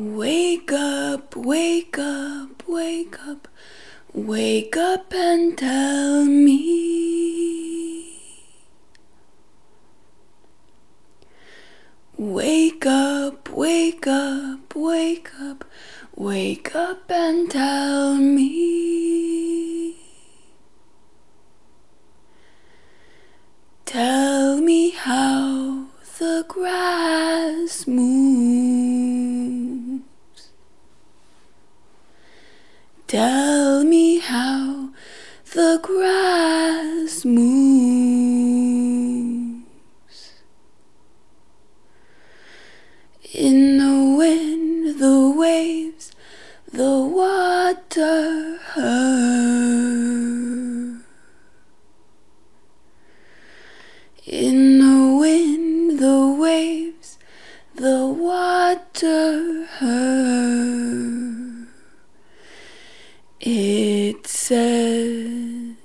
Wake 0.00 0.72
up, 0.72 1.36
wake 1.36 1.98
up, 1.98 2.66
wake 2.66 3.18
up, 3.28 3.46
wake 4.14 4.74
up 4.74 5.12
and 5.12 5.58
tell 5.58 6.24
me. 6.24 6.56
Wake 12.16 12.86
up, 12.86 13.50
wake 13.50 14.06
up, 14.06 14.74
wake 14.74 15.28
up, 15.38 15.66
wake 16.16 16.74
up 16.74 17.10
and 17.10 17.50
tell 17.50 18.14
me. 18.14 19.96
Tell 23.84 24.56
me 24.62 24.88
how 24.92 25.88
the 26.18 26.44
grass 26.48 27.86
moves. 27.86 28.50
Tell 33.10 33.82
me 33.82 34.20
how 34.20 34.90
the 35.52 35.80
grass 35.82 37.24
moves. 37.24 37.64
In 43.34 43.78
the 43.78 44.16
wind, 44.16 45.00
the 45.00 45.34
waves, 45.36 46.12
the 46.72 47.00
water 47.00 48.58
hurl. 48.74 49.00
In 54.24 54.69
says, 64.50 65.76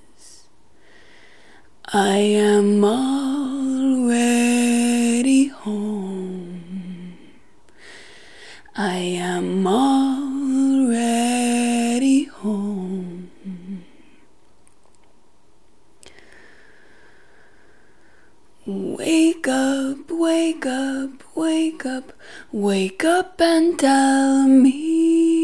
I 1.93 2.17
am 2.17 2.83
already 2.83 4.29
home. 5.49 7.15
I 8.75 8.97
am 9.33 9.67
already 9.67 10.63
home. 12.23 13.29
Wake 18.65 19.47
up, 19.47 20.09
wake 20.09 20.65
up, 20.65 21.11
wake 21.35 21.85
up, 21.85 22.13
wake 22.51 23.05
up 23.05 23.39
and 23.39 23.77
tell 23.77 24.47
me. 24.47 25.34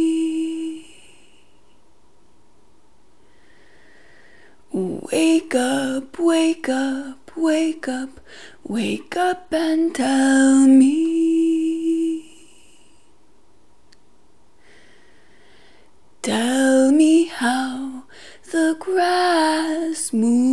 Wake 4.74 5.54
up, 5.54 6.18
wake 6.18 6.70
up, 6.70 7.30
wake 7.36 7.90
up, 7.90 8.22
wake 8.64 9.18
up 9.18 9.52
and 9.52 9.94
tell 9.94 10.66
me. 10.66 12.24
Tell 16.22 16.90
me 16.94 17.26
how 17.26 18.04
the 18.54 18.78
grass 18.80 20.14
moves. 20.14 20.51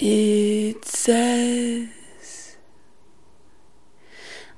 It 0.00 0.84
says, 0.84 2.56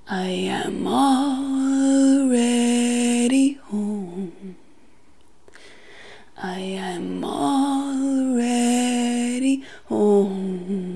I 0.07 0.27
am 0.27 0.87
already 0.87 2.35
home. 3.55 4.57
I 6.37 6.59
am 6.59 7.25
already 7.25 8.45
home. 9.87 10.90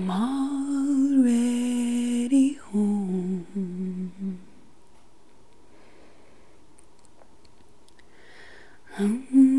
I 0.00 0.02
am 0.02 0.10
already 1.20 2.54
home. 2.54 3.46
Mm-hmm. 8.98 9.49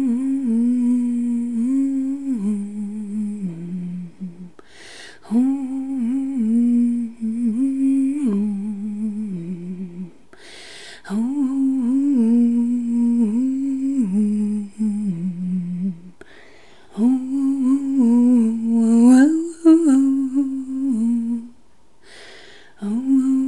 Oh, 22.84 23.41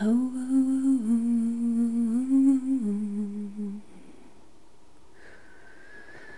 Oh, 0.00 0.33